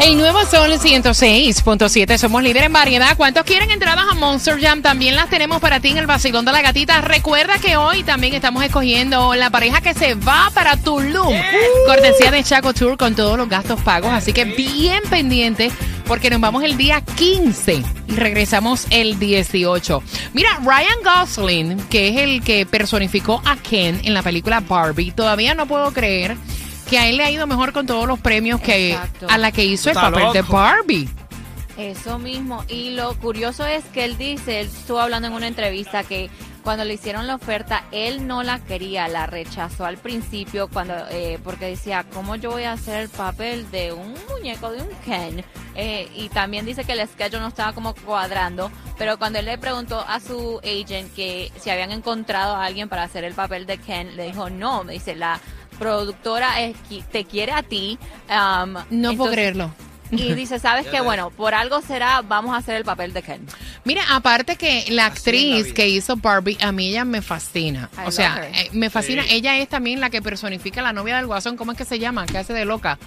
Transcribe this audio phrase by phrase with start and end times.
[0.00, 3.16] El nuevo Sol 106.7, somos líderes en variedad.
[3.16, 4.80] ¿Cuántos quieren entradas a Monster Jam?
[4.80, 7.00] También las tenemos para ti en el vacilón de la gatita.
[7.00, 11.34] Recuerda que hoy también estamos escogiendo la pareja que se va para Tulum.
[11.86, 14.12] Cortesía de Chaco Tour con todos los gastos pagos.
[14.12, 15.72] Así que bien pendiente
[16.06, 20.02] porque nos vamos el día 15 y regresamos el 18.
[20.32, 25.54] Mira, Ryan Gosling, que es el que personificó a Ken en la película Barbie, todavía
[25.54, 26.36] no puedo creer
[26.88, 29.26] que a él le ha ido mejor con todos los premios que Exacto.
[29.28, 30.52] a la que hizo el Está papel de loco.
[30.54, 31.08] Barbie.
[31.76, 32.64] Eso mismo.
[32.68, 36.28] Y lo curioso es que él dice, él estuvo hablando en una entrevista que
[36.64, 41.38] cuando le hicieron la oferta, él no la quería, la rechazó al principio cuando eh,
[41.44, 45.44] porque decía, ¿cómo yo voy a hacer el papel de un muñeco, de un Ken?
[45.76, 49.56] Eh, y también dice que el schedule no estaba como cuadrando, pero cuando él le
[49.56, 53.78] preguntó a su agent que si habían encontrado a alguien para hacer el papel de
[53.78, 55.40] Ken, le dijo, no, me dice, la
[55.78, 56.76] productora es
[57.10, 57.98] te quiere a ti.
[58.30, 59.72] um, No puedo creerlo.
[60.10, 61.00] y dice, ¿sabes qué?
[61.00, 63.46] Bueno, por algo será, vamos a hacer el papel de Ken.
[63.84, 67.90] Mira, aparte que la actriz que hizo Barbie, a mí ella me fascina.
[67.96, 68.54] I o sea, her.
[68.54, 69.22] eh, me fascina.
[69.24, 69.34] Sí.
[69.34, 71.56] Ella es también la que personifica a la novia del guasón.
[71.56, 72.26] ¿Cómo es que se llama?
[72.26, 72.98] ¿Qué hace de loca?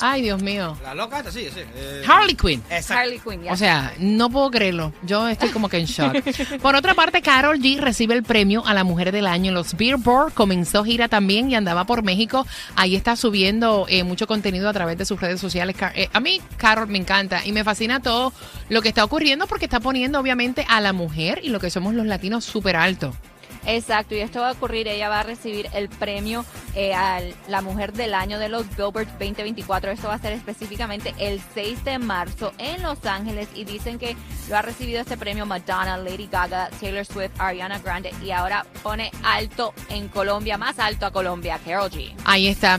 [0.00, 0.76] Ay, Dios mío.
[0.82, 1.60] La loca esta, sí, sí.
[1.76, 2.62] eh, Harley Quinn.
[2.70, 3.00] Exacto.
[3.02, 3.52] Harley Quinn, ya.
[3.52, 4.92] O sea, no puedo creerlo.
[5.02, 6.14] Yo estoy como que en shock.
[6.62, 9.76] Por otra parte, Carol G recibe el premio a la mujer del año en los
[9.76, 10.32] Billboard.
[10.34, 12.46] Comenzó gira también y andaba por México.
[12.76, 15.76] Ahí está subiendo eh, mucho contenido a través de sus redes sociales.
[15.76, 18.32] Car- eh, a mí, Carol me encanta y me fascina todo
[18.68, 21.94] lo que está ocurriendo porque está poniendo obviamente a la mujer y lo que somos
[21.94, 23.14] los latinos súper alto.
[23.66, 26.44] Exacto, y esto va a ocurrir, ella va a recibir el premio
[26.74, 29.92] eh, a la mujer del año de los Billboard 2024.
[29.92, 34.16] Esto va a ser específicamente el 6 de marzo en Los Ángeles y dicen que
[34.48, 39.10] lo ha recibido este premio Madonna, Lady Gaga, Taylor Swift, Ariana Grande y ahora pone
[39.22, 42.14] alto en Colombia, más alto a Colombia, Carol G.
[42.24, 42.72] Ahí está.